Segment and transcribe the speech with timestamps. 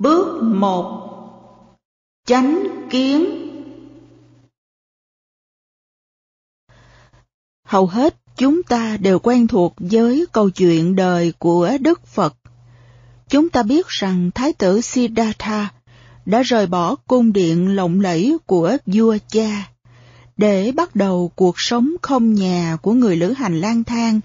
[0.00, 1.06] Bước một
[2.26, 3.24] Chánh kiến
[7.64, 12.34] Hầu hết chúng ta đều quen thuộc với câu chuyện đời của Đức Phật.
[13.28, 15.68] Chúng ta biết rằng Thái tử Siddhartha
[16.26, 19.70] đã rời bỏ cung điện lộng lẫy của vua cha
[20.36, 24.20] để bắt đầu cuộc sống không nhà của người lữ hành lang thang,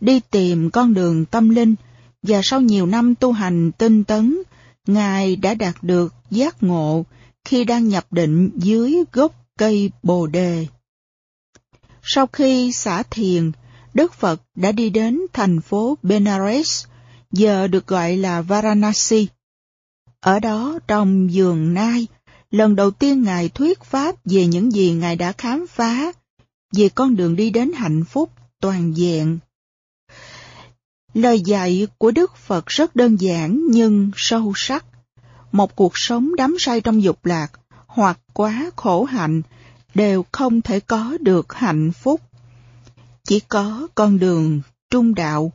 [0.00, 1.74] đi tìm con đường tâm linh
[2.22, 4.42] và sau nhiều năm tu hành tinh tấn,
[4.88, 7.04] Ngài đã đạt được giác ngộ
[7.44, 10.66] khi đang nhập định dưới gốc cây bồ đề.
[12.02, 13.52] Sau khi xả thiền,
[13.94, 16.84] Đức Phật đã đi đến thành phố Benares,
[17.32, 19.28] giờ được gọi là Varanasi.
[20.20, 22.06] Ở đó trong giường nai,
[22.50, 26.12] lần đầu tiên Ngài thuyết pháp về những gì Ngài đã khám phá,
[26.72, 29.38] về con đường đi đến hạnh phúc toàn diện.
[31.18, 34.84] Lời dạy của Đức Phật rất đơn giản nhưng sâu sắc.
[35.52, 37.52] Một cuộc sống đắm say trong dục lạc
[37.86, 39.42] hoặc quá khổ hạnh
[39.94, 42.20] đều không thể có được hạnh phúc.
[43.24, 45.52] Chỉ có con đường trung đạo,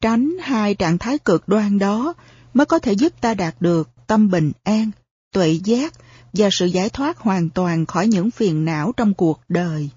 [0.00, 2.14] tránh hai trạng thái cực đoan đó
[2.54, 4.90] mới có thể giúp ta đạt được tâm bình an,
[5.32, 5.94] tuệ giác
[6.32, 9.90] và sự giải thoát hoàn toàn khỏi những phiền não trong cuộc đời.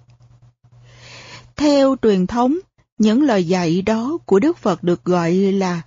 [1.55, 2.57] Theo truyền thống,
[2.99, 5.81] những lời dạy đó của Đức Phật được gọi là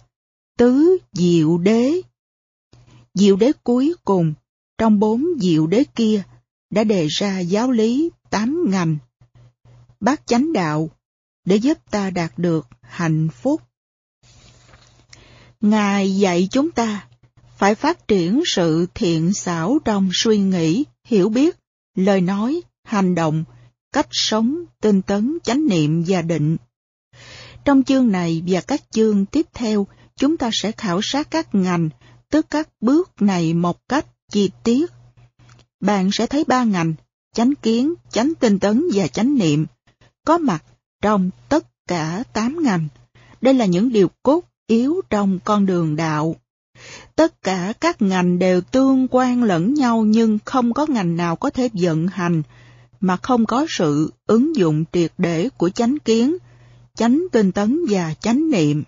[0.58, 2.00] tứ diệu đế.
[3.14, 4.34] Diệu đế cuối cùng
[4.78, 6.22] trong bốn diệu đế kia
[6.70, 8.96] đã đề ra giáo lý tám ngành.
[10.00, 10.90] Bát chánh đạo
[11.44, 13.62] để giúp ta đạt được hạnh phúc.
[15.60, 17.08] Ngài dạy chúng ta
[17.56, 21.56] phải phát triển sự thiện xảo trong suy nghĩ, hiểu biết,
[21.94, 23.44] lời nói, hành động,
[23.92, 26.56] cách sống, tinh tấn, chánh niệm và định.
[27.64, 31.88] Trong chương này và các chương tiếp theo, chúng ta sẽ khảo sát các ngành,
[32.30, 34.90] tức các bước này một cách chi tiết.
[35.80, 36.94] Bạn sẽ thấy ba ngành,
[37.34, 39.66] chánh kiến, chánh tinh tấn và chánh niệm,
[40.26, 40.64] có mặt
[41.02, 42.88] trong tất cả tám ngành.
[43.40, 46.36] Đây là những điều cốt yếu trong con đường đạo.
[47.16, 51.50] Tất cả các ngành đều tương quan lẫn nhau nhưng không có ngành nào có
[51.50, 52.42] thể vận hành
[53.00, 56.36] mà không có sự ứng dụng triệt để của chánh kiến,
[56.96, 58.82] chánh tinh tấn và chánh niệm.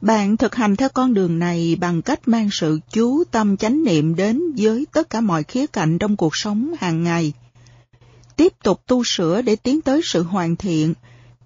[0.00, 4.14] Bạn thực hành theo con đường này bằng cách mang sự chú tâm chánh niệm
[4.14, 7.32] đến với tất cả mọi khía cạnh trong cuộc sống hàng ngày.
[8.36, 10.94] Tiếp tục tu sửa để tiến tới sự hoàn thiện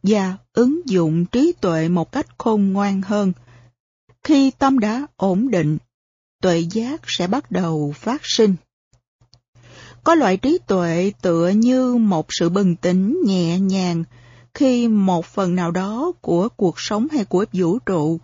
[0.02, 3.32] và ứng dụng trí tuệ một cách khôn ngoan hơn.
[4.24, 5.78] Khi tâm đã ổn định,
[6.42, 8.54] tuệ giác sẽ bắt đầu phát sinh.
[10.04, 14.04] Có loại trí tuệ tựa như một sự bừng tỉnh nhẹ nhàng
[14.54, 18.18] khi một phần nào đó của cuộc sống hay của vũ trụ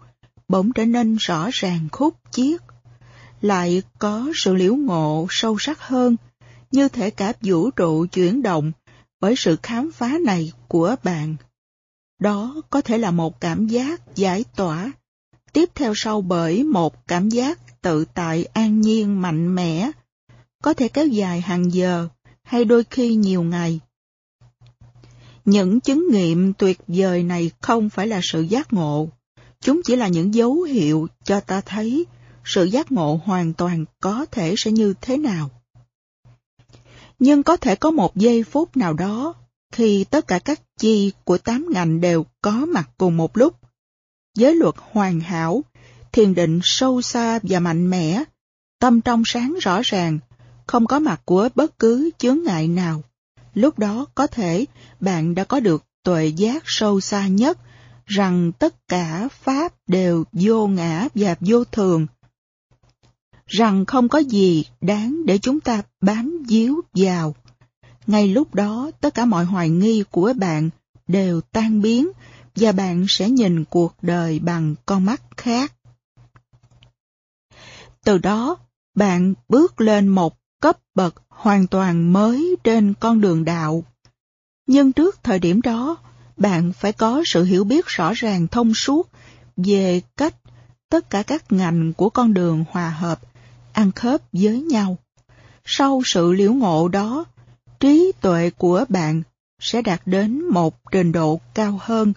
[0.49, 2.61] bỗng trở nên rõ ràng khúc chiết.
[3.41, 6.17] Lại có sự liễu ngộ sâu sắc hơn,
[6.71, 8.73] như thể cả vũ trụ chuyển động
[9.21, 11.37] bởi sự khám phá này của bạn.
[12.21, 14.93] Đó có thể là một cảm giác giải tỏa,
[15.53, 19.91] tiếp theo sau bởi một cảm giác tự tại an nhiên mạnh mẽ,
[20.63, 22.09] có thể kéo dài hàng giờ
[22.43, 23.81] hay đôi khi nhiều ngày.
[25.45, 29.09] Những chứng nghiệm tuyệt vời này không phải là sự giác ngộ,
[29.65, 32.07] Chúng chỉ là những dấu hiệu cho ta thấy
[32.45, 35.51] sự giác ngộ hoàn toàn có thể sẽ như thế nào.
[37.19, 39.35] Nhưng có thể có một giây phút nào đó,
[39.73, 43.57] khi tất cả các chi của tám ngành đều có mặt cùng một lúc.
[44.35, 45.65] Giới luật hoàn hảo,
[46.13, 48.25] thiền định sâu xa và mạnh mẽ,
[48.81, 50.19] tâm trong sáng rõ ràng,
[50.67, 53.03] không có mặt của bất cứ chướng ngại nào.
[53.55, 54.67] Lúc đó có thể
[55.01, 57.59] bạn đã có được tuệ giác sâu xa nhất
[58.07, 62.07] rằng tất cả Pháp đều vô ngã và vô thường,
[63.47, 67.35] rằng không có gì đáng để chúng ta bám díu vào.
[68.07, 70.71] Ngay lúc đó, tất cả mọi hoài nghi của bạn
[71.09, 72.09] đều tan biến
[72.57, 75.73] và bạn sẽ nhìn cuộc đời bằng con mắt khác.
[78.05, 78.57] Từ đó,
[78.95, 83.85] bạn bước lên một cấp bậc hoàn toàn mới trên con đường đạo.
[84.67, 85.97] Nhưng trước thời điểm đó,
[86.37, 89.09] bạn phải có sự hiểu biết rõ ràng thông suốt
[89.57, 90.35] về cách
[90.89, 93.21] tất cả các ngành của con đường hòa hợp,
[93.73, 94.99] ăn khớp với nhau.
[95.65, 97.25] Sau sự liễu ngộ đó,
[97.81, 99.23] trí tuệ của bạn
[99.61, 102.13] sẽ đạt đến một trình độ cao hơn,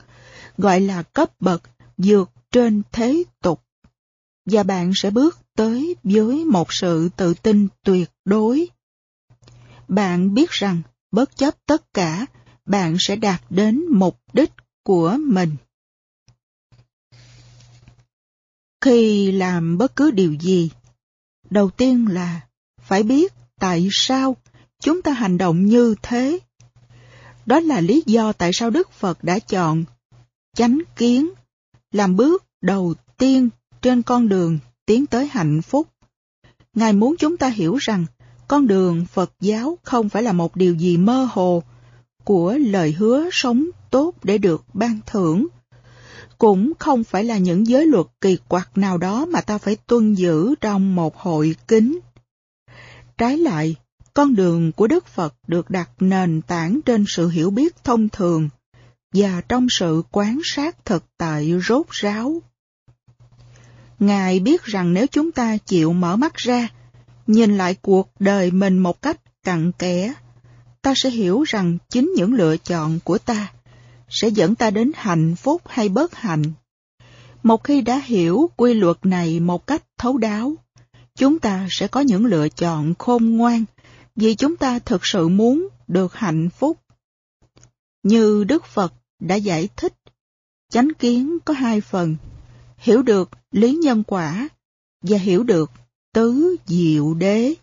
[0.58, 1.62] gọi là cấp bậc
[1.98, 3.64] vượt trên thế tục.
[4.46, 8.70] Và bạn sẽ bước tới với một sự tự tin tuyệt đối.
[9.88, 10.82] Bạn biết rằng,
[11.12, 12.26] bất chấp tất cả,
[12.66, 14.52] bạn sẽ đạt đến mục đích
[14.84, 15.56] của mình.
[18.82, 20.70] Khi làm bất cứ điều gì,
[21.50, 22.42] Đầu tiên là
[22.82, 24.36] phải biết tại sao
[24.80, 26.40] chúng ta hành động như thế.
[27.46, 29.84] Đó là lý do tại sao Đức Phật đã chọn
[30.56, 31.30] chánh kiến
[31.92, 33.50] làm bước đầu tiên
[33.82, 35.88] trên con đường tiến tới hạnh phúc.
[36.74, 38.06] Ngài muốn chúng ta hiểu rằng
[38.48, 41.64] con đường Phật giáo không phải là một điều gì mơ hồ
[42.24, 45.48] của lời hứa sống tốt để được ban thưởng.
[46.38, 50.14] Cũng không phải là những giới luật kỳ quặc nào đó mà ta phải tuân
[50.14, 52.00] giữ trong một hội kính.
[53.18, 53.76] Trái lại,
[54.14, 58.50] con đường của Đức Phật được đặt nền tảng trên sự hiểu biết thông thường
[59.14, 62.42] và trong sự quan sát thực tại rốt ráo.
[64.00, 66.68] Ngài biết rằng nếu chúng ta chịu mở mắt ra,
[67.28, 70.14] nhìn lại cuộc đời mình một cách cặn kẽ,
[70.82, 73.52] ta sẽ hiểu rằng chính những lựa chọn của ta
[74.10, 76.44] sẽ dẫn ta đến hạnh phúc hay bất hạnh.
[77.44, 80.56] Một khi đã hiểu quy luật này một cách thấu đáo,
[81.16, 83.66] chúng ta sẽ có những lựa chọn khôn ngoan
[84.16, 86.78] vì chúng ta thực sự muốn được hạnh phúc.
[88.04, 89.94] Như Đức Phật đã giải thích,
[90.70, 92.16] chánh kiến có hai phần,
[92.78, 94.50] hiểu được lý nhân quả
[95.02, 95.72] và hiểu được
[96.18, 97.56] tứ diệu đế.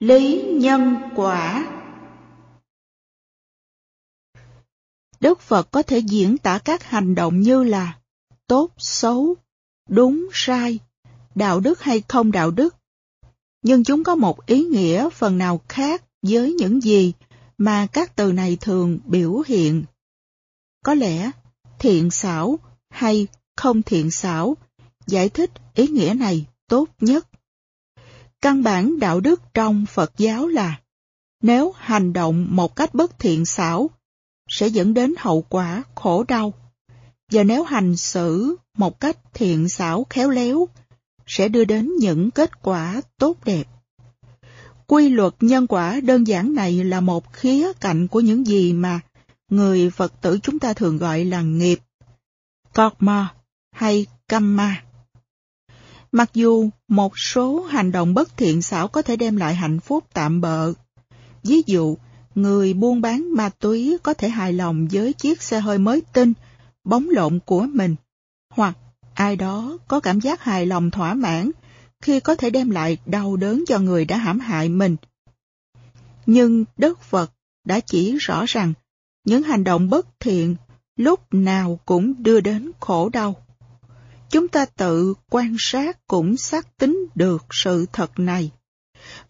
[0.00, 1.68] Lý nhân quả
[5.20, 7.98] Đức Phật có thể diễn tả các hành động như là
[8.46, 9.36] tốt, xấu,
[9.88, 10.78] đúng, sai,
[11.34, 12.76] đạo đức hay không đạo đức.
[13.62, 17.12] Nhưng chúng có một ý nghĩa phần nào khác với những gì
[17.58, 19.84] mà các từ này thường biểu hiện.
[20.84, 21.30] Có lẽ
[21.78, 22.58] thiện xảo
[22.90, 23.26] hay
[23.56, 24.56] không thiện xảo
[25.06, 27.28] giải thích ý nghĩa này tốt nhất.
[28.42, 30.80] Căn bản đạo đức trong Phật giáo là,
[31.42, 33.90] nếu hành động một cách bất thiện xảo,
[34.48, 36.52] sẽ dẫn đến hậu quả khổ đau.
[37.30, 40.68] Và nếu hành xử một cách thiện xảo khéo léo,
[41.26, 43.64] sẽ đưa đến những kết quả tốt đẹp.
[44.86, 49.00] Quy luật nhân quả đơn giản này là một khía cạnh của những gì mà
[49.48, 51.78] người Phật tử chúng ta thường gọi là nghiệp,
[52.74, 53.34] karma
[53.72, 54.82] hay kamma.
[56.12, 60.04] Mặc dù một số hành động bất thiện xảo có thể đem lại hạnh phúc
[60.12, 60.72] tạm bợ,
[61.42, 61.96] ví dụ
[62.34, 66.32] người buôn bán ma túy có thể hài lòng với chiếc xe hơi mới tinh,
[66.84, 67.96] bóng lộn của mình,
[68.50, 68.76] hoặc
[69.14, 71.50] ai đó có cảm giác hài lòng thỏa mãn
[72.00, 74.96] khi có thể đem lại đau đớn cho người đã hãm hại mình.
[76.26, 77.32] Nhưng Đức Phật
[77.64, 78.72] đã chỉ rõ rằng
[79.28, 80.56] những hành động bất thiện
[80.96, 83.36] lúc nào cũng đưa đến khổ đau.
[84.30, 88.50] Chúng ta tự quan sát cũng xác tính được sự thật này.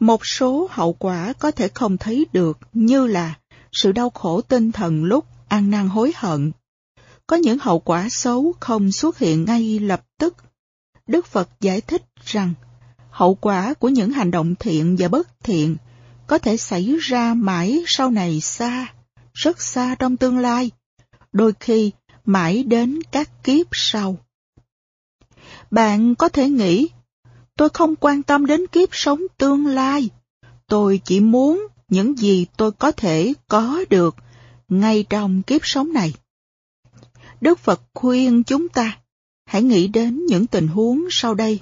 [0.01, 3.35] Một số hậu quả có thể không thấy được như là
[3.73, 6.53] sự đau khổ tinh thần lúc ăn năn hối hận.
[7.27, 10.37] Có những hậu quả xấu không xuất hiện ngay lập tức.
[11.07, 12.55] Đức Phật giải thích rằng
[13.11, 15.77] hậu quả của những hành động thiện và bất thiện
[16.27, 18.87] có thể xảy ra mãi sau này xa,
[19.39, 20.71] rất xa trong tương lai,
[21.33, 21.93] đôi khi
[22.25, 24.17] mãi đến các kiếp sau.
[25.71, 26.89] Bạn có thể nghĩ,
[27.57, 30.11] tôi không quan tâm đến kiếp sống tương lai,
[30.67, 34.17] tôi chỉ muốn những gì tôi có thể có được
[34.69, 36.15] ngay trong kiếp sống này.
[37.41, 38.99] Đức Phật khuyên chúng ta
[39.47, 41.61] hãy nghĩ đến những tình huống sau đây.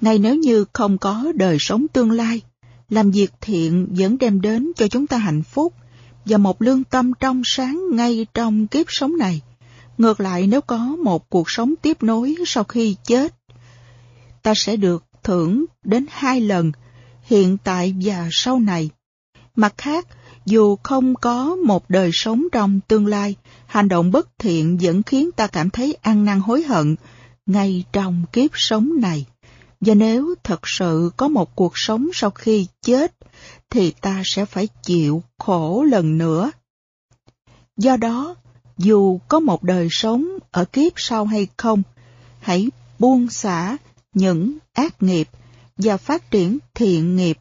[0.00, 2.40] Ngay nếu như không có đời sống tương lai,
[2.88, 5.74] làm việc thiện vẫn đem đến cho chúng ta hạnh phúc
[6.24, 9.40] và một lương tâm trong sáng ngay trong kiếp sống này.
[9.98, 13.34] Ngược lại nếu có một cuộc sống tiếp nối sau khi chết,
[14.42, 16.72] ta sẽ được thưởng đến hai lần,
[17.22, 18.90] hiện tại và sau này.
[19.56, 20.06] Mặt khác,
[20.46, 23.34] dù không có một đời sống trong tương lai,
[23.66, 26.96] hành động bất thiện vẫn khiến ta cảm thấy ăn năn hối hận
[27.46, 29.26] ngay trong kiếp sống này.
[29.80, 33.14] Và nếu thật sự có một cuộc sống sau khi chết,
[33.74, 36.50] thì ta sẽ phải chịu khổ lần nữa.
[37.76, 38.34] Do đó,
[38.78, 41.82] dù có một đời sống ở kiếp sau hay không,
[42.40, 43.76] hãy buông xả
[44.12, 45.28] những ác nghiệp
[45.76, 47.38] và phát triển thiện nghiệp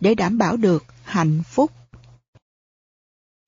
[0.00, 1.72] để đảm bảo được hạnh phúc.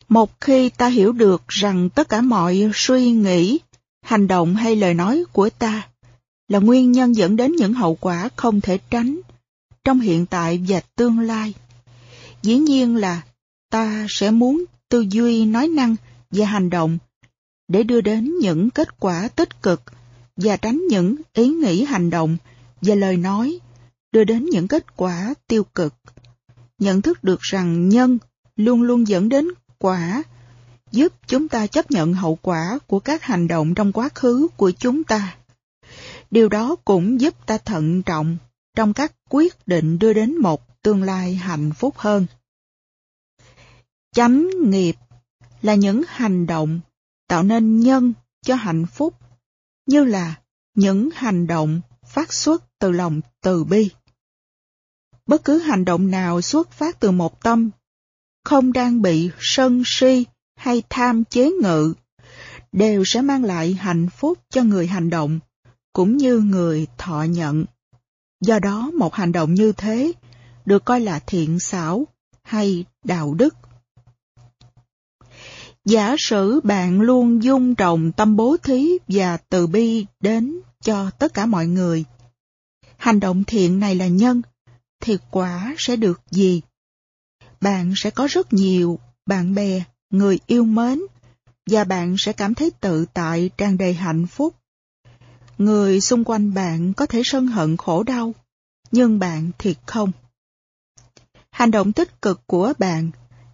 [0.08, 3.58] Một khi ta hiểu được rằng tất cả mọi suy nghĩ,
[4.02, 5.88] hành động hay lời nói của ta
[6.48, 9.20] là nguyên nhân dẫn đến những hậu quả không thể tránh
[9.84, 11.54] trong hiện tại và tương lai.
[12.42, 13.22] Dĩ nhiên là
[13.70, 15.96] ta sẽ muốn tư duy nói năng
[16.30, 16.98] và hành động
[17.68, 19.82] để đưa đến những kết quả tích cực
[20.36, 22.36] và tránh những ý nghĩ hành động
[22.80, 23.58] và lời nói
[24.12, 25.94] đưa đến những kết quả tiêu cực.
[26.78, 28.18] Nhận thức được rằng nhân
[28.56, 30.22] luôn luôn dẫn đến quả,
[30.92, 34.70] giúp chúng ta chấp nhận hậu quả của các hành động trong quá khứ của
[34.70, 35.36] chúng ta.
[36.30, 38.36] Điều đó cũng giúp ta thận trọng
[38.76, 42.26] trong các quyết định đưa đến một tương lai hạnh phúc hơn.
[44.14, 44.96] Chánh nghiệp
[45.62, 46.80] là những hành động
[47.28, 49.14] tạo nên nhân cho hạnh phúc,
[49.86, 50.34] như là
[50.74, 53.90] những hành động phát xuất từ lòng từ bi.
[55.26, 57.70] Bất cứ hành động nào xuất phát từ một tâm,
[58.44, 60.24] không đang bị sân si
[60.56, 61.94] hay tham chế ngự,
[62.72, 65.38] đều sẽ mang lại hạnh phúc cho người hành động,
[65.92, 67.64] cũng như người thọ nhận.
[68.40, 70.12] Do đó một hành động như thế
[70.68, 72.06] được coi là thiện xảo
[72.42, 73.54] hay đạo đức.
[75.84, 81.34] Giả sử bạn luôn dung trọng tâm bố thí và từ bi đến cho tất
[81.34, 82.04] cả mọi người.
[82.96, 84.42] Hành động thiện này là nhân,
[85.00, 86.60] thì quả sẽ được gì?
[87.60, 91.00] Bạn sẽ có rất nhiều bạn bè, người yêu mến,
[91.70, 94.54] và bạn sẽ cảm thấy tự tại tràn đầy hạnh phúc.
[95.58, 98.34] Người xung quanh bạn có thể sân hận khổ đau,
[98.90, 100.12] nhưng bạn thì không.
[101.58, 103.10] Hành động tích cực của bạn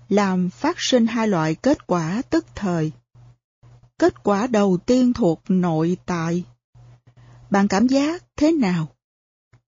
[0.08, 2.92] làm phát sinh hai loại kết quả tức thời.
[3.98, 6.44] Kết quả đầu tiên thuộc nội tại.
[7.50, 8.88] Bạn cảm giác thế nào?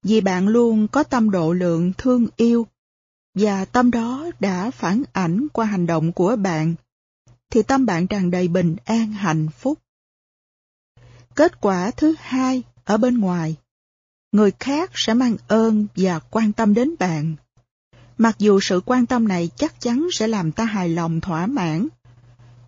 [0.03, 2.67] Vì bạn luôn có tâm độ lượng thương yêu,
[3.35, 6.75] và tâm đó đã phản ảnh qua hành động của bạn,
[7.51, 9.79] thì tâm bạn tràn đầy bình an hạnh phúc.
[11.35, 13.57] Kết quả thứ hai ở bên ngoài,
[14.33, 17.37] người khác sẽ mang ơn và quan tâm đến bạn.
[18.19, 21.89] Mặc dù sự quan tâm này chắc chắn sẽ làm ta hài lòng thỏa mãn,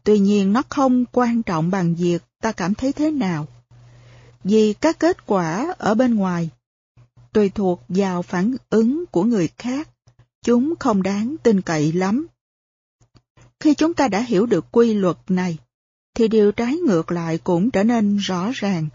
[0.05, 3.47] tuy nhiên nó không quan trọng bằng việc ta cảm thấy thế nào.
[4.45, 6.51] Vì các kết quả ở bên ngoài
[7.33, 9.89] tùy thuộc vào phản ứng của người khác,
[10.45, 12.27] chúng không đáng tin cậy lắm.
[13.61, 15.59] Khi chúng ta đã hiểu được quy luật này,
[16.15, 18.89] thì điều trái ngược lại cũng trở nên rõ ràng.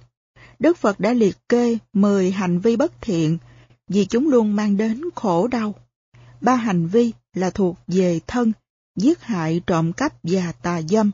[0.60, 3.38] Đức Phật đã liệt kê 10 hành vi bất thiện
[3.88, 5.76] vì chúng luôn mang đến khổ đau.
[6.44, 8.52] Ba hành vi là thuộc về thân,
[8.96, 11.12] giết hại, trộm cắp và tà dâm.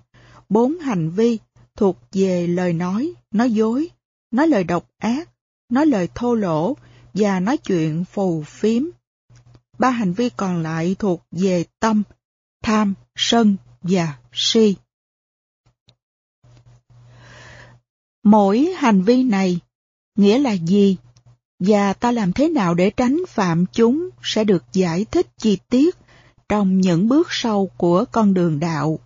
[0.49, 1.37] Bốn hành vi
[1.75, 3.89] thuộc về lời nói, nói dối,
[4.31, 5.29] nói lời độc ác,
[5.69, 6.77] nói lời thô lỗ
[7.13, 8.83] và nói chuyện phù phiếm.
[9.79, 12.03] Ba hành vi còn lại thuộc về tâm,
[12.63, 14.75] tham, sân và si.
[18.23, 19.59] Mỗi hành vi này
[20.15, 20.97] nghĩa là gì
[21.59, 25.95] và ta làm thế nào để tránh phạm chúng sẽ được giải thích chi tiết
[26.49, 28.99] trong những bước sau của con đường đạo.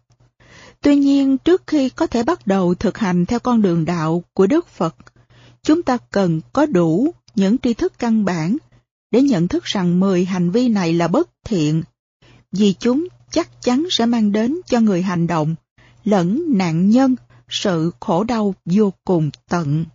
[0.82, 4.48] Tuy nhiên, trước khi có thể bắt đầu thực hành theo con đường đạo của
[4.48, 4.96] Đức Phật,
[5.64, 8.58] chúng ta cần có đủ những tri thức căn bản
[9.12, 11.84] để nhận thức rằng 10 hành vi này là bất thiện,
[12.52, 15.56] vì chúng chắc chắn sẽ mang đến cho người hành động
[16.04, 17.16] lẫn nạn nhân
[17.50, 19.86] sự khổ đau vô cùng tận.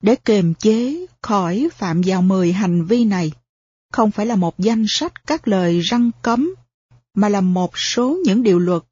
[0.00, 3.32] Để kiềm chế khỏi phạm vào 10 hành vi này,
[3.92, 6.54] không phải là một danh sách các lời răng cấm,
[7.14, 8.82] mà là một số những điều luật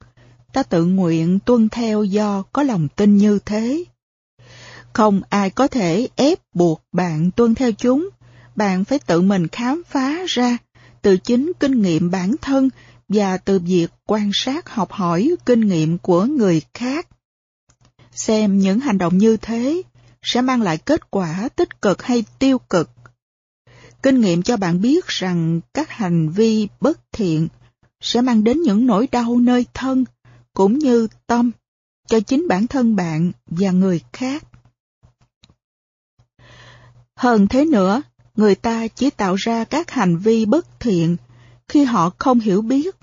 [0.52, 3.84] ta tự nguyện tuân theo do có lòng tin như thế.
[4.92, 8.08] Không ai có thể ép buộc bạn tuân theo chúng,
[8.56, 10.58] bạn phải tự mình khám phá ra
[11.02, 12.70] từ chính kinh nghiệm bản thân
[13.08, 17.08] và từ việc quan sát học hỏi kinh nghiệm của người khác.
[18.12, 19.82] Xem những hành động như thế
[20.30, 22.90] sẽ mang lại kết quả tích cực hay tiêu cực.
[24.02, 27.48] Kinh nghiệm cho bạn biết rằng các hành vi bất thiện
[28.00, 30.04] sẽ mang đến những nỗi đau nơi thân
[30.54, 31.50] cũng như tâm
[32.08, 34.44] cho chính bản thân bạn và người khác.
[37.16, 38.02] Hơn thế nữa,
[38.36, 41.16] người ta chỉ tạo ra các hành vi bất thiện
[41.68, 42.96] khi họ không hiểu biết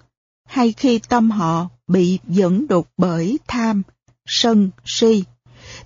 [0.47, 3.83] hay khi tâm họ bị dẫn đột bởi tham,
[4.25, 5.23] sân, si.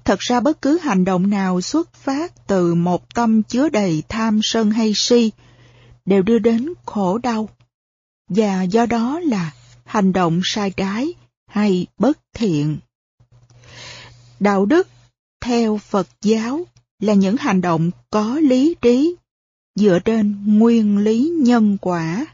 [0.06, 4.40] Thật ra bất cứ hành động nào xuất phát từ một tâm chứa đầy tham
[4.44, 5.32] sân hay si
[6.06, 7.50] đều đưa đến khổ đau.
[8.30, 9.52] Và do đó là
[9.86, 11.14] hành động sai trái
[11.48, 12.78] hay bất thiện.
[14.40, 14.88] Đạo đức
[15.42, 16.66] theo Phật giáo
[17.00, 19.16] là những hành động có lý trí,
[19.76, 22.26] dựa trên nguyên lý nhân quả.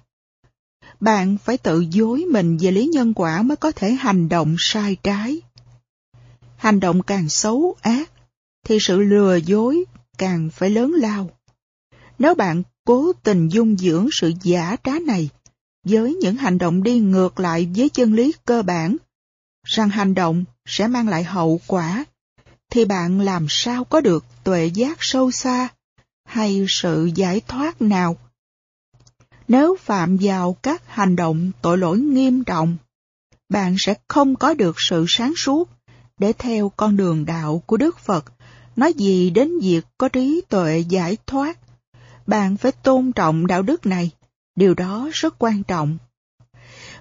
[0.99, 4.97] Bạn phải tự dối mình về lý nhân quả mới có thể hành động sai
[5.03, 5.41] trái.
[6.65, 8.11] Hành động càng xấu ác,
[8.63, 9.85] thì sự lừa dối
[10.17, 11.29] càng phải lớn lao.
[12.19, 15.29] Nếu bạn cố tình dung dưỡng sự giả trá này
[15.83, 18.97] với những hành động đi ngược lại với chân lý cơ bản,
[19.63, 22.05] rằng hành động sẽ mang lại hậu quả
[22.71, 25.67] thì bạn làm sao có được tuệ giác sâu xa
[26.27, 28.17] hay sự giải thoát nào?
[29.47, 32.77] Nếu phạm vào các hành động tội lỗi nghiêm trọng,
[33.49, 35.74] bạn sẽ không có được sự sáng suốt
[36.19, 38.25] để theo con đường đạo của Đức Phật.
[38.75, 41.59] Nói gì đến việc có trí tuệ giải thoát,
[42.27, 44.11] bạn phải tôn trọng đạo đức này,
[44.55, 45.97] điều đó rất quan trọng.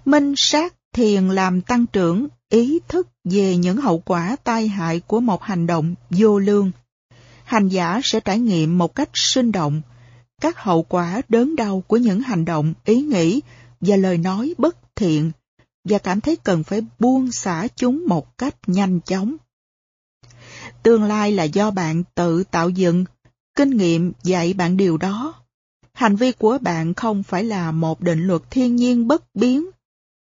[0.04, 5.20] Minh sát thiền làm tăng trưởng ý thức về những hậu quả tai hại của
[5.20, 6.70] một hành động vô lương.
[7.44, 9.82] Hành giả sẽ trải nghiệm một cách sinh động
[10.40, 13.40] các hậu quả đớn đau của những hành động, ý nghĩ
[13.80, 15.30] và lời nói bất thiện
[15.84, 19.36] và cảm thấy cần phải buông xả chúng một cách nhanh chóng.
[20.82, 23.04] Tương lai là do bạn tự tạo dựng,
[23.56, 25.34] kinh nghiệm dạy bạn điều đó.
[25.92, 29.66] Hành vi của bạn không phải là một định luật thiên nhiên bất biến.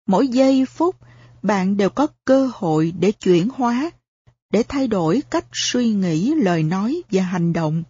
[0.06, 0.96] Mỗi giây phút,
[1.42, 3.90] bạn đều có cơ hội để chuyển hóa,
[4.50, 7.82] để thay đổi cách suy nghĩ, lời nói và hành động.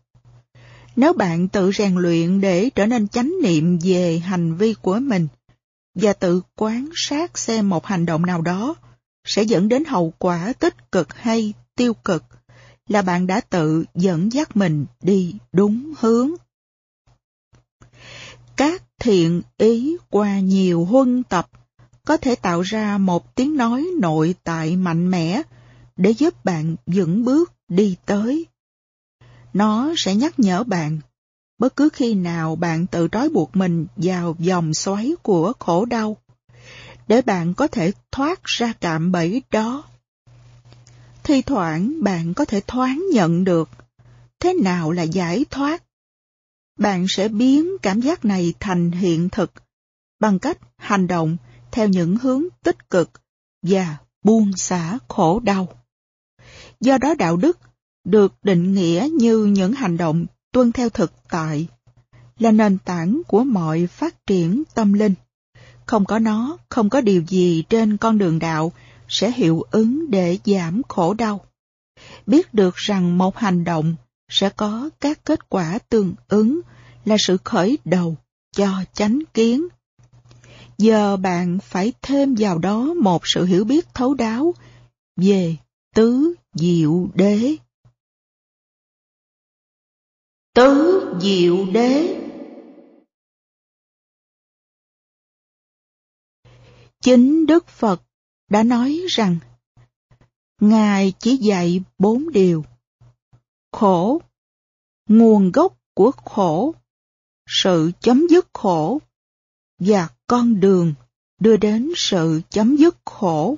[0.96, 5.28] Nếu bạn tự rèn luyện để trở nên chánh niệm về hành vi của mình
[5.94, 8.74] và tự quán sát xem một hành động nào đó
[9.24, 12.24] sẽ dẫn đến hậu quả tích cực hay tiêu cực,
[12.88, 16.30] là bạn đã tự dẫn dắt mình đi đúng hướng.
[18.56, 21.50] Các thiện ý qua nhiều huân tập
[22.04, 25.42] có thể tạo ra một tiếng nói nội tại mạnh mẽ
[25.96, 28.46] để giúp bạn vững bước đi tới.
[29.52, 31.00] Nó sẽ nhắc nhở bạn,
[31.62, 36.16] bất cứ khi nào bạn tự trói buộc mình vào vòng xoáy của khổ đau,
[37.08, 39.84] để bạn có thể thoát ra cạm bẫy đó.
[41.22, 43.68] Thi thoảng bạn có thể thoáng nhận được
[44.40, 45.82] thế nào là giải thoát.
[46.78, 49.52] Bạn sẽ biến cảm giác này thành hiện thực
[50.20, 51.36] bằng cách hành động
[51.70, 53.10] theo những hướng tích cực
[53.62, 55.68] và buông xả khổ đau.
[56.80, 57.58] Do đó đạo đức
[58.04, 61.66] được định nghĩa như những hành động tuân theo thực tại,
[62.38, 65.14] là nền tảng của mọi phát triển tâm linh.
[65.86, 68.72] Không có nó, không có điều gì trên con đường đạo
[69.08, 71.44] sẽ hiệu ứng để giảm khổ đau.
[72.26, 73.94] Biết được rằng một hành động
[74.28, 76.60] sẽ có các kết quả tương ứng
[77.04, 78.16] là sự khởi đầu
[78.56, 79.68] cho chánh kiến.
[80.78, 84.54] Giờ bạn phải thêm vào đó một sự hiểu biết thấu đáo
[85.16, 85.56] về
[85.94, 87.56] tứ diệu đế.
[90.54, 92.20] Tứ Diệu Đế
[97.00, 98.02] Chính Đức Phật
[98.50, 99.38] đã nói rằng
[100.60, 102.64] Ngài chỉ dạy bốn điều.
[103.72, 104.20] Khổ,
[105.08, 106.74] nguồn gốc của khổ,
[107.46, 108.98] sự chấm dứt khổ,
[109.78, 110.94] và con đường
[111.40, 113.56] đưa đến sự chấm dứt khổ.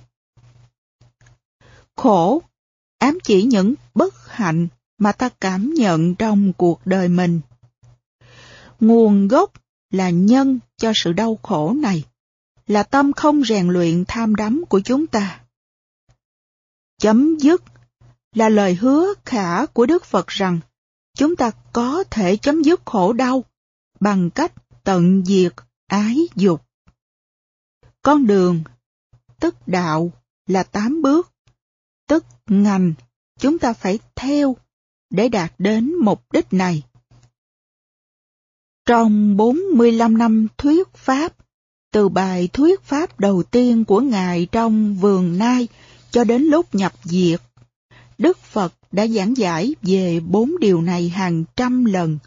[1.96, 2.42] Khổ
[2.98, 7.40] ám chỉ những bất hạnh mà ta cảm nhận trong cuộc đời mình.
[8.80, 9.52] Nguồn gốc
[9.90, 12.04] là nhân cho sự đau khổ này,
[12.66, 15.40] là tâm không rèn luyện tham đắm của chúng ta.
[16.98, 17.62] Chấm dứt
[18.34, 20.60] là lời hứa khả của Đức Phật rằng
[21.14, 23.44] chúng ta có thể chấm dứt khổ đau
[24.00, 24.52] bằng cách
[24.84, 25.52] tận diệt
[25.86, 26.62] ái dục.
[28.02, 28.62] Con đường,
[29.40, 30.12] tức đạo
[30.46, 31.32] là tám bước,
[32.08, 32.94] tức ngành
[33.38, 34.56] chúng ta phải theo
[35.14, 36.82] để đạt đến mục đích này.
[38.86, 41.32] Trong 45 năm thuyết Pháp,
[41.92, 45.68] từ bài thuyết Pháp đầu tiên của Ngài trong vườn Nai
[46.10, 47.40] cho đến lúc nhập diệt,
[48.18, 52.18] Đức Phật đã giảng giải về bốn điều này hàng trăm lần.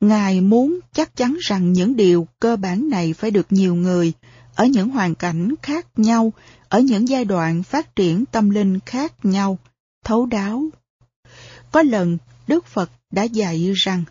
[0.00, 4.12] Ngài muốn chắc chắn rằng những điều cơ bản này phải được nhiều người,
[4.54, 6.32] ở những hoàn cảnh khác nhau,
[6.68, 9.58] ở những giai đoạn phát triển tâm linh khác nhau,
[10.04, 10.68] thấu đáo
[11.74, 14.04] có lần, Đức Phật đã dạy rằng,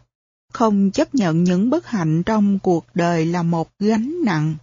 [0.53, 4.55] không chấp nhận những bất hạnh trong cuộc đời là một gánh nặng.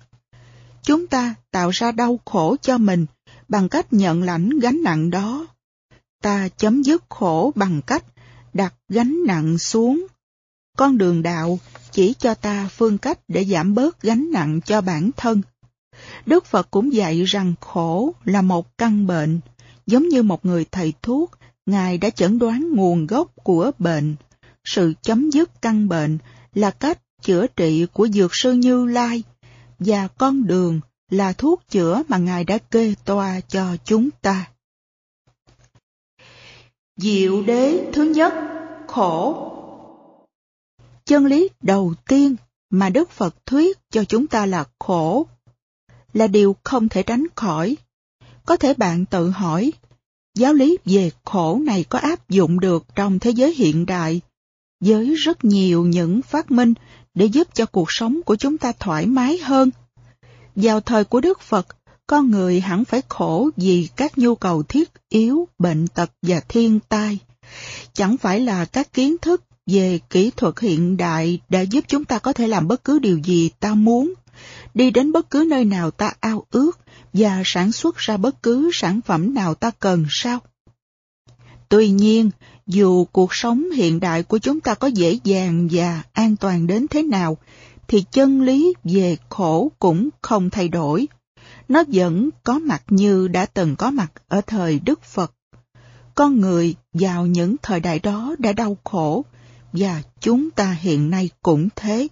[0.83, 3.07] Chúng ta tạo ra đau khổ cho mình
[3.49, 5.47] bằng cách nhận lãnh gánh nặng đó.
[6.23, 8.05] Ta chấm dứt khổ bằng cách
[8.55, 10.07] đặt gánh nặng xuống.
[10.77, 11.59] Con đường đạo
[11.93, 15.43] chỉ cho ta phương cách để giảm bớt gánh nặng cho bản thân.
[16.27, 19.41] Đức Phật cũng dạy rằng khổ là một căn bệnh,
[19.87, 21.40] giống như một người thầy thuốc
[21.71, 24.17] Ngài đã chẩn đoán nguồn gốc của bệnh.
[24.65, 26.19] Sự chấm dứt căn bệnh
[26.55, 29.23] là cách chữa trị của Dược sư Như Lai,
[29.79, 30.81] và con đường
[31.11, 34.51] là thuốc chữa mà Ngài đã kê toa cho chúng ta.
[36.97, 38.35] Diệu đế thứ nhất,
[38.89, 39.47] khổ.
[41.05, 42.37] Chân lý đầu tiên
[42.71, 45.27] mà Đức Phật thuyết cho chúng ta là khổ,
[46.13, 47.77] là điều không thể tránh khỏi.
[48.47, 49.73] Có thể bạn tự hỏi,
[50.41, 54.21] giáo lý về khổ này có áp dụng được trong thế giới hiện đại,
[54.85, 56.75] với rất nhiều những phát minh
[57.15, 59.71] để giúp cho cuộc sống của chúng ta thoải mái hơn.
[60.57, 61.67] Vào thời của Đức Phật,
[62.07, 66.81] con người hẳn phải khổ vì các nhu cầu thiết yếu, bệnh tật và thiên
[66.89, 67.19] tai.
[67.93, 72.19] Chẳng phải là các kiến thức về kỹ thuật hiện đại đã giúp chúng ta
[72.19, 74.15] có thể làm bất cứ điều gì ta muốn,
[74.75, 76.79] đi đến bất cứ nơi nào ta ao ước
[77.13, 80.39] và sản xuất ra bất cứ sản phẩm nào ta cần sao?
[81.69, 82.31] Tuy nhiên,
[82.67, 86.87] dù cuộc sống hiện đại của chúng ta có dễ dàng và an toàn đến
[86.89, 87.37] thế nào,
[87.89, 91.09] thì chân lý về khổ cũng không thay đổi.
[91.69, 95.33] Nó vẫn có mặt như đã từng có mặt ở thời Đức Phật.
[96.15, 99.25] Con người vào những thời đại đó đã đau khổ,
[99.73, 102.09] và chúng ta hiện nay cũng thế.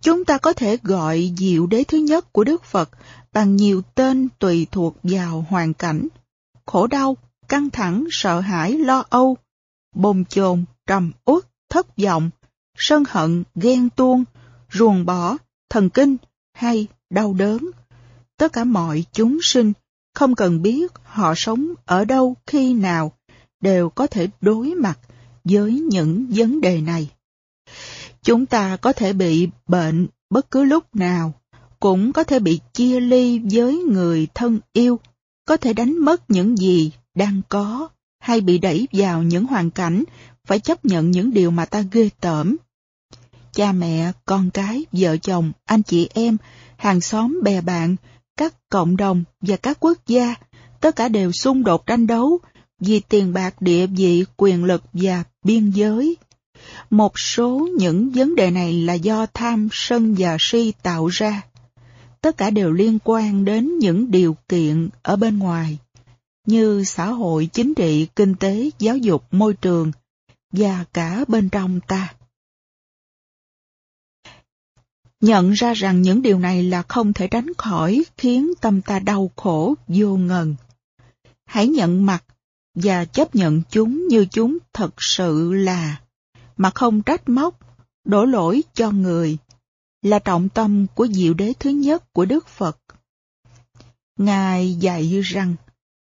[0.00, 2.90] Chúng ta có thể gọi diệu đế thứ nhất của Đức Phật
[3.32, 6.08] bằng nhiều tên tùy thuộc vào hoàn cảnh.
[6.66, 7.16] Khổ đau,
[7.48, 9.36] căng thẳng, sợ hãi, lo âu,
[9.94, 12.30] bồn chồn, trầm uất, thất vọng,
[12.78, 14.24] sân hận, ghen tuông,
[14.72, 15.36] ruồng bỏ,
[15.70, 16.16] thần kinh
[16.52, 17.70] hay đau đớn.
[18.36, 19.72] Tất cả mọi chúng sinh,
[20.14, 23.12] không cần biết họ sống ở đâu khi nào,
[23.60, 24.98] đều có thể đối mặt
[25.44, 27.10] với những vấn đề này.
[28.22, 31.32] Chúng ta có thể bị bệnh bất cứ lúc nào,
[31.80, 35.00] cũng có thể bị chia ly với người thân yêu,
[35.44, 40.04] có thể đánh mất những gì đang có, hay bị đẩy vào những hoàn cảnh
[40.44, 42.56] phải chấp nhận những điều mà ta ghê tởm.
[43.52, 46.36] Cha mẹ, con cái, vợ chồng, anh chị em,
[46.76, 47.96] hàng xóm, bè bạn,
[48.36, 50.34] các cộng đồng và các quốc gia,
[50.80, 52.38] tất cả đều xung đột tranh đấu
[52.80, 56.16] vì tiền bạc địa vị, quyền lực và biên giới.
[56.90, 61.42] Một số những vấn đề này là do tham, sân và si tạo ra.
[62.20, 65.78] Tất cả đều liên quan đến những điều kiện ở bên ngoài,
[66.46, 69.92] như xã hội, chính trị, kinh tế, giáo dục, môi trường,
[70.52, 72.14] và cả bên trong ta.
[75.20, 79.30] Nhận ra rằng những điều này là không thể tránh khỏi khiến tâm ta đau
[79.36, 80.54] khổ vô ngần.
[81.44, 82.24] Hãy nhận mặt
[82.74, 86.00] và chấp nhận chúng như chúng thật sự là,
[86.60, 87.58] mà không trách móc,
[88.04, 89.38] đổ lỗi cho người,
[90.02, 92.78] là trọng tâm của diệu đế thứ nhất của Đức Phật.
[94.18, 95.54] Ngài dạy rằng,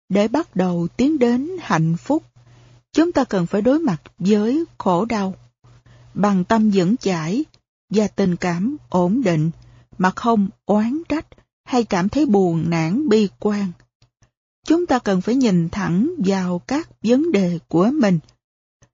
[0.10, 2.24] để bắt đầu tiến đến hạnh phúc,
[2.94, 5.36] chúng ta cần phải đối mặt với khổ đau,
[6.14, 7.46] bằng tâm vững chãi
[7.90, 9.52] và tình cảm ổn định
[9.98, 11.28] mà không oán trách
[11.66, 13.72] hay cảm thấy buồn nản bi quan
[14.68, 18.20] chúng ta cần phải nhìn thẳng vào các vấn đề của mình.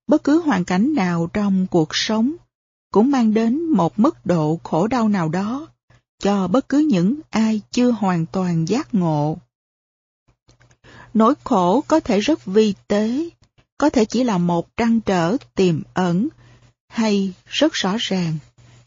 [0.07, 2.35] Bất cứ hoàn cảnh nào trong cuộc sống
[2.91, 5.67] cũng mang đến một mức độ khổ đau nào đó
[6.19, 9.37] cho bất cứ những ai chưa hoàn toàn giác ngộ.
[11.13, 13.29] Nỗi khổ có thể rất vi tế,
[13.77, 16.27] có thể chỉ là một trăn trở tiềm ẩn,
[16.89, 18.37] hay rất rõ ràng,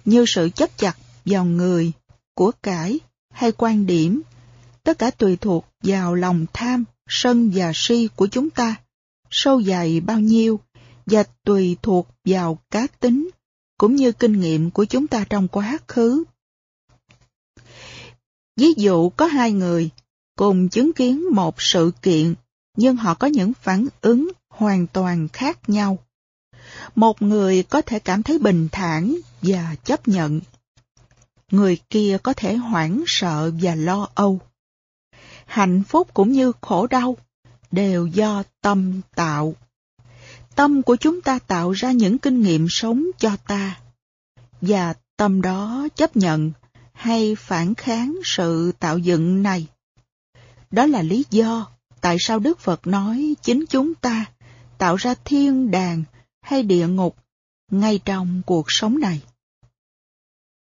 [0.05, 1.93] như sự chấp chặt vào người,
[2.35, 3.01] của cải
[3.33, 4.23] hay quan điểm
[4.83, 8.77] tất cả tùy thuộc vào lòng tham, sân và si của chúng ta,
[9.31, 10.61] sâu dày bao nhiêu,
[11.07, 13.31] và tùy thuộc vào cá tính,
[13.79, 16.25] cũng như kinh nghiệm của chúng ta trong quá khứ.
[18.57, 19.91] Ví dụ có hai người
[20.37, 22.35] cùng chứng kiến một sự kiện,
[22.77, 25.99] nhưng họ có những phản ứng hoàn toàn khác nhau.
[26.95, 30.41] Một người có thể cảm thấy bình thản và chấp nhận.
[31.51, 34.41] Người kia có thể hoảng sợ và lo âu
[35.47, 37.17] hạnh phúc cũng như khổ đau
[37.71, 39.55] đều do tâm tạo.
[40.57, 43.81] Tâm của chúng ta tạo ra những kinh nghiệm sống cho ta,
[44.61, 46.53] và tâm đó chấp nhận
[46.93, 49.67] hay phản kháng sự tạo dựng này.
[50.71, 51.69] Đó là lý do
[52.01, 54.25] tại sao Đức Phật nói chính chúng ta
[54.79, 56.03] tạo ra thiên đàng
[56.43, 57.17] hay địa ngục
[57.71, 59.21] ngay trong cuộc sống này.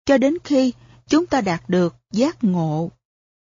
[0.04, 0.72] Cho đến khi
[1.06, 2.90] chúng ta đạt được giác ngộ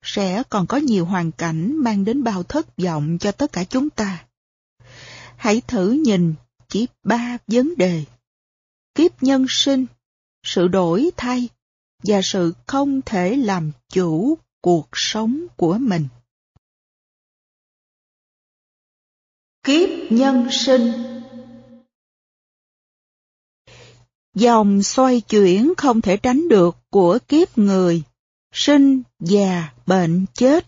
[0.04, 3.90] sẽ còn có nhiều hoàn cảnh mang đến bao thất vọng cho tất cả chúng
[3.90, 4.26] ta.
[5.42, 6.34] Hãy thử nhìn
[6.70, 8.04] chỉ ba vấn đề.
[8.96, 9.86] Kiếp nhân sinh,
[10.44, 11.50] sự đổi thay
[12.04, 16.08] và sự không thể làm chủ cuộc sống của mình.
[19.64, 20.92] Kiếp nhân sinh
[24.36, 28.04] Dòng xoay chuyển không thể tránh được của kiếp người
[28.54, 30.66] sinh, già, bệnh, chết,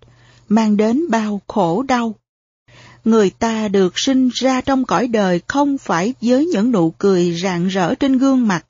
[0.50, 2.16] mang đến bao khổ đau.
[3.06, 7.68] Người ta được sinh ra trong cõi đời không phải với những nụ cười rạng
[7.68, 8.66] rỡ trên gương mặt.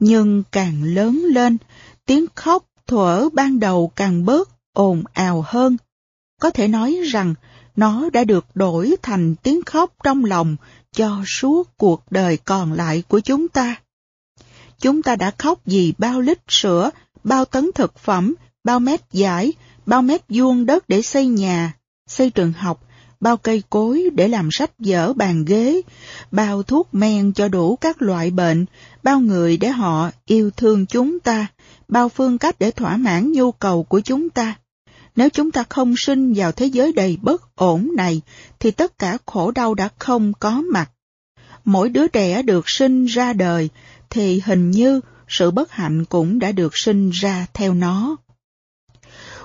[0.00, 1.56] Nhưng càng lớn lên,
[2.06, 5.76] tiếng khóc thuở ban đầu càng bớt ồn ào hơn.
[6.40, 7.34] Có thể nói rằng
[7.76, 10.56] nó đã được đổi thành tiếng khóc trong lòng
[10.92, 13.76] cho suốt cuộc đời còn lại của chúng ta.
[14.78, 16.90] Chúng ta đã khóc vì bao lít sữa
[17.24, 19.52] bao tấn thực phẩm, bao mét giải,
[19.86, 21.72] bao mét vuông đất để xây nhà,
[22.06, 22.84] xây trường học,
[23.22, 25.82] bao cây cối để làm sách vở bàn ghế,
[26.30, 28.66] bao thuốc men cho đủ các loại bệnh,
[29.02, 31.46] bao người để họ yêu thương chúng ta,
[31.88, 34.54] bao phương cách để thỏa mãn nhu cầu của chúng ta.
[35.16, 38.20] Nếu chúng ta không sinh vào thế giới đầy bất ổn này,
[38.60, 40.90] thì tất cả khổ đau đã không có mặt.
[41.64, 43.68] Mỗi đứa trẻ được sinh ra đời,
[44.10, 48.16] thì hình như sự bất hạnh cũng đã được sinh ra theo nó.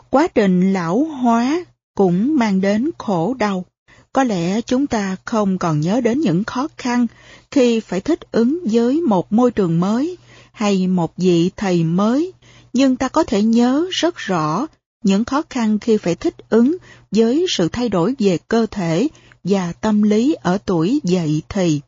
[0.10, 1.63] Quá trình lão hóa
[1.97, 3.65] cũng mang đến khổ đau.
[4.13, 7.07] Có lẽ chúng ta không còn nhớ đến những khó khăn
[7.51, 10.17] khi phải thích ứng với một môi trường mới
[10.51, 12.33] hay một vị thầy mới,
[12.73, 14.67] nhưng ta có thể nhớ rất rõ
[15.03, 16.77] những khó khăn khi phải thích ứng
[17.12, 19.07] với sự thay đổi về cơ thể
[19.43, 21.81] và tâm lý ở tuổi dậy thì.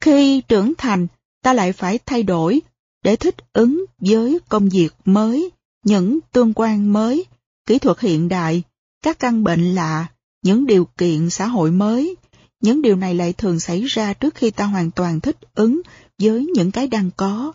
[0.00, 1.06] Khi trưởng thành,
[1.42, 2.60] ta lại phải thay đổi
[3.02, 5.50] để thích ứng với công việc mới,
[5.84, 7.24] những tương quan mới,
[7.66, 8.62] kỹ thuật hiện đại,
[9.02, 10.06] các căn bệnh lạ,
[10.42, 12.16] những điều kiện xã hội mới.
[12.60, 15.80] Những điều này lại thường xảy ra trước khi ta hoàn toàn thích ứng
[16.18, 17.52] với những cái đang có.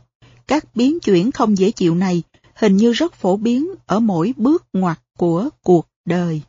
[0.47, 2.23] Các biến chuyển không dễ chịu này
[2.55, 6.41] hình như rất phổ biến ở mỗi bước ngoặt của cuộc đời.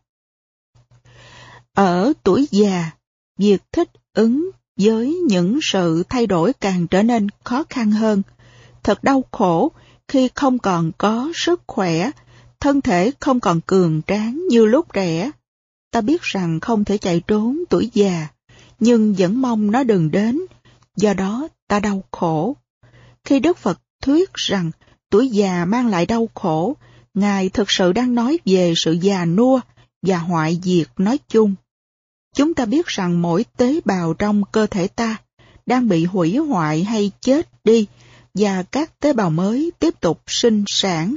[1.75, 2.90] Ở tuổi già,
[3.38, 8.22] việc thích ứng với những sự thay đổi càng trở nên khó khăn hơn.
[8.83, 9.72] Thật đau khổ
[10.09, 12.11] khi không còn có sức khỏe,
[12.62, 15.31] thân thể không còn cường tráng như lúc trẻ.
[15.90, 18.29] Ta biết rằng không thể chạy trốn tuổi già,
[18.81, 20.40] nhưng vẫn mong nó đừng đến,
[20.96, 22.57] do đó ta đau khổ.
[23.25, 24.70] Khi Đức Phật thuyết rằng
[25.11, 26.77] tuổi già mang lại đau khổ,
[27.14, 29.61] Ngài thực sự đang nói về sự già nua
[30.03, 31.55] và hoại diệt nói chung.
[32.35, 35.16] Chúng ta biết rằng mỗi tế bào trong cơ thể ta
[35.66, 37.87] đang bị hủy hoại hay chết đi
[38.35, 41.16] và các tế bào mới tiếp tục sinh sản.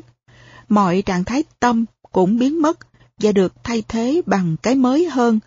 [0.70, 2.80] Mọi trạng thái tâm cũng biến mất
[3.18, 5.40] và được thay thế bằng cái mới hơn.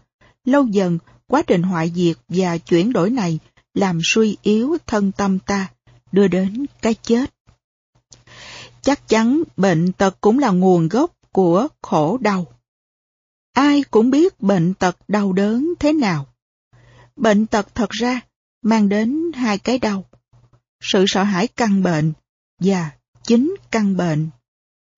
[0.44, 3.38] Lâu dần, quá trình hoại diệt và chuyển đổi này
[3.74, 5.68] làm suy yếu thân tâm ta,
[6.12, 7.30] đưa đến cái chết.
[8.82, 12.46] Chắc chắn bệnh tật cũng là nguồn gốc của khổ đau.
[13.52, 16.26] Ai cũng biết bệnh tật đau đớn thế nào.
[17.16, 18.20] Bệnh tật thật ra
[18.62, 20.04] mang đến hai cái đau.
[20.80, 22.12] Sự sợ hãi căn bệnh
[22.60, 22.90] và
[23.22, 24.30] chính căn bệnh.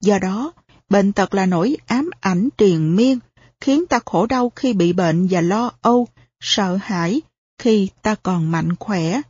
[0.01, 0.53] Do đó,
[0.89, 3.19] bệnh tật là nỗi ám ảnh triền miên,
[3.61, 6.09] khiến ta khổ đau khi bị bệnh và lo âu,
[6.41, 7.21] sợ hãi
[7.59, 9.21] khi ta còn mạnh khỏe.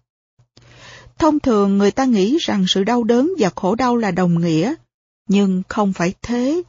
[1.18, 4.74] Thông thường người ta nghĩ rằng sự đau đớn và khổ đau là đồng nghĩa,
[5.28, 6.62] nhưng không phải thế.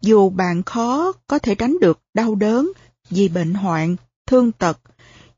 [0.00, 2.72] Dù bạn khó có thể tránh được đau đớn
[3.10, 4.78] vì bệnh hoạn, thương tật,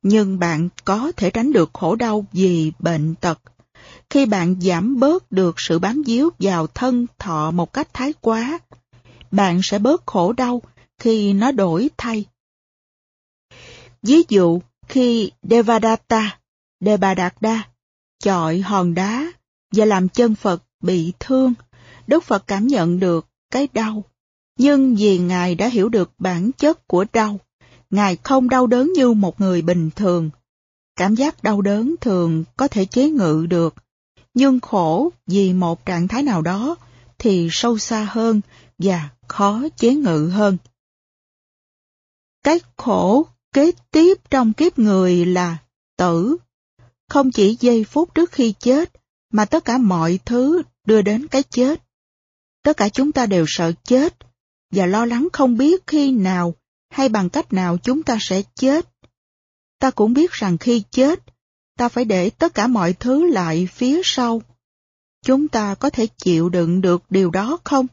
[0.03, 3.41] nhưng bạn có thể tránh được khổ đau vì bệnh tật.
[4.15, 8.59] Khi bạn giảm bớt được sự bám víu vào thân thọ một cách thái quá,
[9.31, 10.63] bạn sẽ bớt khổ đau
[10.99, 12.25] khi nó đổi thay.
[14.03, 16.39] Ví dụ, khi Devadatta,
[16.81, 17.69] Devadatta
[18.19, 19.33] chọi hòn đá
[19.73, 21.55] và làm chân Phật bị thương,
[22.07, 24.05] Đức Phật cảm nhận được cái đau.
[24.59, 27.41] Nhưng vì Ngài đã hiểu được bản chất của đau,
[27.91, 30.31] Ngài không đau đớn như một người bình thường.
[30.97, 33.75] Cảm giác đau đớn thường có thể chế ngự được,
[34.35, 36.77] nhưng khổ vì một trạng thái nào đó
[37.19, 38.41] thì sâu xa hơn
[38.79, 40.57] và khó chế ngự hơn.
[42.43, 45.57] Cái khổ kế tiếp trong kiếp người là
[45.97, 46.37] tử.
[47.09, 48.93] Không chỉ giây phút trước khi chết,
[49.33, 51.83] mà tất cả mọi thứ đưa đến cái chết.
[52.63, 54.17] Tất cả chúng ta đều sợ chết,
[54.71, 56.55] và lo lắng không biết khi nào
[56.91, 58.89] hay bằng cách nào chúng ta sẽ chết.
[59.79, 61.21] Ta cũng biết rằng khi chết,
[61.77, 64.43] ta phải để tất cả mọi thứ lại phía sau.
[65.25, 67.87] Chúng ta có thể chịu đựng được điều đó không?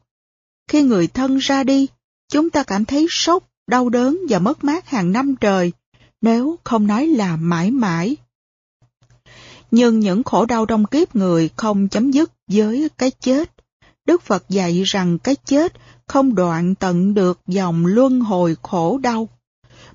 [0.67, 1.87] Khi người thân ra đi,
[2.31, 5.71] chúng ta cảm thấy sốc, đau đớn và mất mát hàng năm trời,
[6.21, 8.17] nếu không nói là mãi mãi.
[9.71, 13.51] Nhưng những khổ đau trong kiếp người không chấm dứt với cái chết.
[14.05, 15.73] Đức Phật dạy rằng cái chết
[16.07, 19.29] không đoạn tận được dòng luân hồi khổ đau.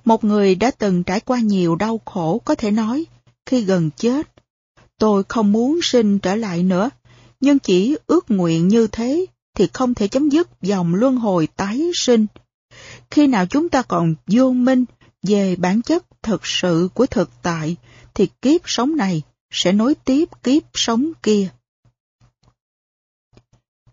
[0.04, 3.06] Một người đã từng trải qua nhiều đau khổ có thể nói,
[3.46, 4.28] khi gần chết,
[4.98, 6.90] tôi không muốn sinh trở lại nữa,
[7.40, 11.90] nhưng chỉ ước nguyện như thế thì không thể chấm dứt dòng luân hồi tái
[11.94, 12.26] sinh.
[13.10, 14.84] Khi nào chúng ta còn vô minh
[15.22, 17.76] về bản chất thực sự của thực tại,
[18.14, 21.48] thì kiếp sống này sẽ nối tiếp kiếp sống kia.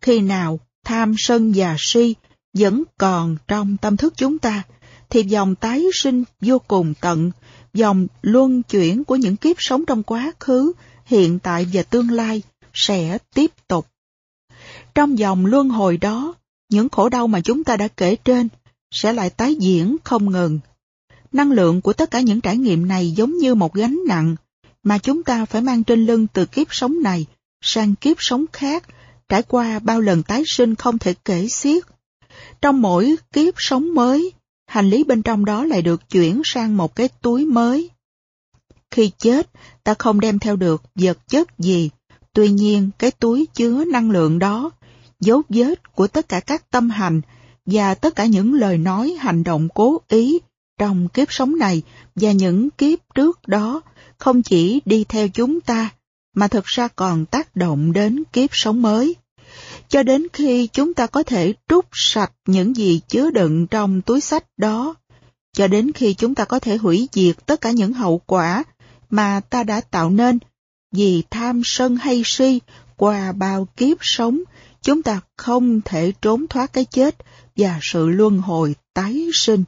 [0.02, 2.16] Khi nào tham sân và si
[2.54, 4.64] vẫn còn trong tâm thức chúng ta,
[5.10, 7.32] thì dòng tái sinh vô cùng tận,
[7.74, 10.74] dòng luân chuyển của những kiếp sống trong quá khứ,
[11.06, 12.42] hiện tại và tương lai
[12.74, 13.88] sẽ tiếp tục.
[14.96, 16.34] Trong dòng luân hồi đó,
[16.70, 18.48] những khổ đau mà chúng ta đã kể trên
[18.92, 20.60] sẽ lại tái diễn không ngừng.
[21.32, 24.36] Năng lượng của tất cả những trải nghiệm này giống như một gánh nặng
[24.84, 27.26] mà chúng ta phải mang trên lưng từ kiếp sống này
[27.62, 28.84] sang kiếp sống khác,
[29.30, 31.84] trải qua bao lần tái sinh không thể kể xiết.
[32.62, 34.32] Trong mỗi kiếp sống mới,
[34.68, 37.90] hành lý bên trong đó lại được chuyển sang một cái túi mới.
[38.92, 39.50] Khi chết,
[39.84, 41.90] ta không đem theo được vật chất gì,
[42.34, 44.72] tuy nhiên cái túi chứa năng lượng đó,
[45.20, 47.22] dấu vết của tất cả các tâm hành
[47.66, 50.40] và tất cả những lời nói hành động cố ý
[50.80, 51.82] trong kiếp sống này
[52.16, 53.82] và những kiếp trước đó
[54.18, 55.90] không chỉ đi theo chúng ta,
[56.36, 59.16] mà thực ra còn tác động đến kiếp sống mới.
[59.94, 64.22] Cho đến khi chúng ta có thể trút sạch những gì chứa đựng trong túi
[64.22, 64.96] sách đó,
[65.54, 68.64] cho đến khi chúng ta có thể hủy diệt tất cả những hậu quả
[69.10, 70.40] mà ta đã tạo nên
[70.92, 72.60] vì tham sân hay si
[72.98, 74.40] qua bao kiếp sống,
[74.82, 77.16] chúng ta không thể trốn thoát cái chết
[77.58, 79.64] và sự luân hồi tái sinh.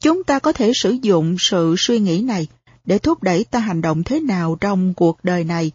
[0.00, 2.46] Chúng ta có thể sử dụng sự suy nghĩ này
[2.84, 5.72] để thúc đẩy ta hành động thế nào trong cuộc đời này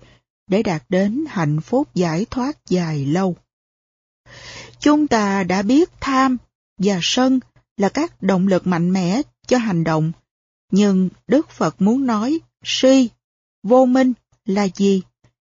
[0.52, 3.36] để đạt đến hạnh phúc giải thoát dài lâu.
[4.80, 6.38] Chúng ta đã biết tham
[6.78, 7.40] và sân
[7.78, 10.12] là các động lực mạnh mẽ cho hành động,
[10.72, 13.10] nhưng Đức Phật muốn nói si,
[13.64, 14.14] vô minh
[14.46, 15.02] là gì?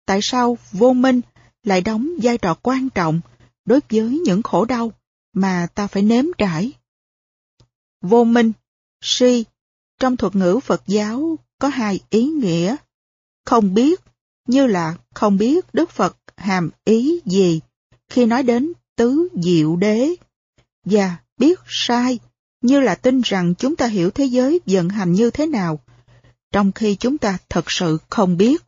[0.06, 1.22] Tại sao vô minh
[1.64, 3.22] lại đóng vai trò quan trọng
[3.66, 4.92] đối với những khổ đau
[5.34, 6.72] mà ta phải nếm trải?
[8.02, 8.52] Vô minh,
[9.02, 9.46] si,
[10.00, 12.76] trong thuật ngữ Phật giáo có hai ý nghĩa.
[13.46, 14.02] Không biết,
[14.48, 17.60] như là không biết Đức Phật hàm ý gì
[18.10, 20.16] khi nói đến tứ diệu đế.
[20.86, 22.20] Và biết sai,
[22.62, 25.80] như là tin rằng chúng ta hiểu thế giới vận hành như thế nào,
[26.52, 28.64] trong khi chúng ta thật sự không biết.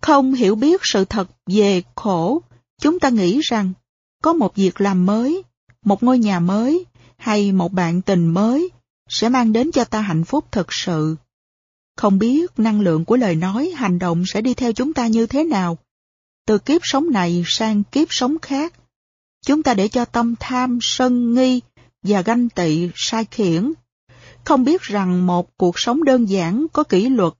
[0.00, 2.42] Không hiểu biết sự thật về khổ,
[2.80, 3.72] chúng ta nghĩ rằng
[4.22, 5.42] có một việc làm mới,
[5.84, 6.84] một ngôi nhà mới
[7.16, 8.70] hay một bạn tình mới
[9.08, 11.16] sẽ mang đến cho ta hạnh phúc thực sự.
[11.96, 15.26] Không biết năng lượng của lời nói, hành động sẽ đi theo chúng ta như
[15.26, 15.78] thế nào.
[16.46, 18.72] Từ kiếp sống này sang kiếp sống khác,
[19.46, 21.60] chúng ta để cho tâm tham, sân nghi
[22.02, 23.72] và ganh tị sai khiển.
[24.44, 27.32] Không biết rằng một cuộc sống đơn giản có kỷ luật,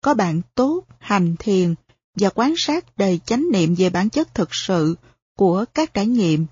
[0.00, 1.74] có bạn tốt, hành thiền
[2.16, 4.96] và quan sát đầy chánh niệm về bản chất thực sự
[5.36, 6.46] của các trải nghiệm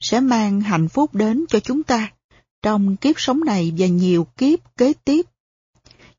[0.00, 2.12] sẽ mang hạnh phúc đến cho chúng ta
[2.62, 5.26] trong kiếp sống này và nhiều kiếp kế tiếp.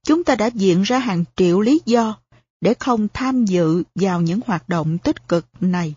[0.03, 2.17] Chúng ta đã diện ra hàng triệu lý do
[2.61, 5.95] để không tham dự vào những hoạt động tích cực này.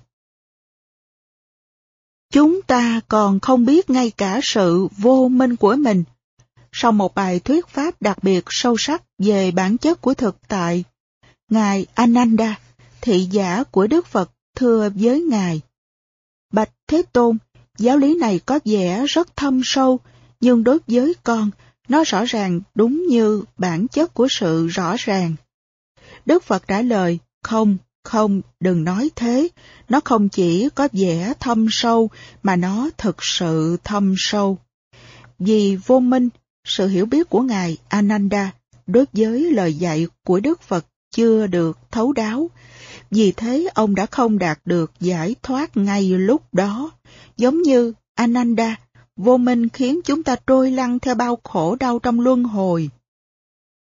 [2.32, 6.04] Chúng ta còn không biết ngay cả sự vô minh của mình.
[6.72, 10.84] Sau một bài thuyết pháp đặc biệt sâu sắc về bản chất của thực tại,
[11.48, 12.58] Ngài Ananda,
[13.00, 15.60] thị giả của Đức Phật, thưa với Ngài.
[16.52, 17.38] Bạch Thế Tôn,
[17.78, 20.00] giáo lý này có vẻ rất thâm sâu
[20.40, 21.50] nhưng đối với con,
[21.88, 25.34] nó rõ ràng đúng như bản chất của sự rõ ràng.
[26.26, 29.48] Đức Phật trả lời, không, không, đừng nói thế,
[29.88, 32.10] nó không chỉ có vẻ thâm sâu,
[32.42, 34.58] mà nó thực sự thâm sâu.
[35.38, 36.28] Vì vô minh,
[36.64, 38.52] sự hiểu biết của Ngài Ananda
[38.86, 42.50] đối với lời dạy của Đức Phật chưa được thấu đáo,
[43.10, 46.90] vì thế ông đã không đạt được giải thoát ngay lúc đó,
[47.36, 48.76] giống như Ananda
[49.16, 52.90] Vô minh khiến chúng ta trôi lăn theo bao khổ đau trong luân hồi.